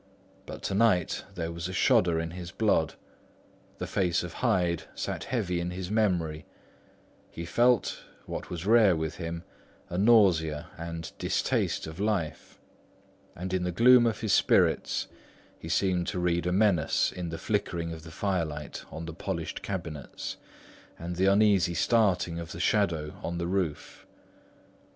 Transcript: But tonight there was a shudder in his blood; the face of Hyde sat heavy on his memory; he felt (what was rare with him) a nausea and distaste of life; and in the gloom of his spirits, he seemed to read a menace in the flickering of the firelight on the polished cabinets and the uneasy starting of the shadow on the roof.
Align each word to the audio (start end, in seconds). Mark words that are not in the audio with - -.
But 0.47 0.63
tonight 0.63 1.25
there 1.35 1.51
was 1.51 1.67
a 1.67 1.73
shudder 1.73 2.19
in 2.19 2.31
his 2.31 2.49
blood; 2.49 2.95
the 3.77 3.85
face 3.85 4.23
of 4.23 4.33
Hyde 4.41 4.81
sat 4.95 5.25
heavy 5.25 5.61
on 5.61 5.69
his 5.69 5.91
memory; 5.91 6.47
he 7.29 7.45
felt 7.45 7.99
(what 8.25 8.49
was 8.49 8.65
rare 8.65 8.95
with 8.95 9.17
him) 9.17 9.43
a 9.89 9.99
nausea 9.99 10.69
and 10.75 11.11
distaste 11.19 11.85
of 11.85 11.99
life; 11.99 12.59
and 13.35 13.53
in 13.53 13.61
the 13.61 13.71
gloom 13.71 14.07
of 14.07 14.21
his 14.21 14.33
spirits, 14.33 15.05
he 15.59 15.69
seemed 15.69 16.07
to 16.07 16.17
read 16.19 16.47
a 16.47 16.51
menace 16.51 17.11
in 17.11 17.29
the 17.29 17.37
flickering 17.37 17.93
of 17.93 18.01
the 18.01 18.09
firelight 18.09 18.83
on 18.91 19.05
the 19.05 19.13
polished 19.13 19.61
cabinets 19.61 20.37
and 20.97 21.15
the 21.15 21.27
uneasy 21.27 21.75
starting 21.75 22.39
of 22.39 22.53
the 22.53 22.59
shadow 22.59 23.13
on 23.21 23.37
the 23.37 23.45
roof. 23.45 24.07